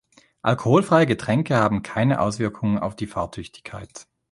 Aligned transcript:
Alkoholfreie 0.41 1.05
Getränke 1.05 1.57
haben 1.57 1.83
keine 1.83 2.21
Auswirkungen 2.21 2.79
auf 2.79 2.95
die 2.95 3.05
Fahrtüchtigkeit. 3.05 4.07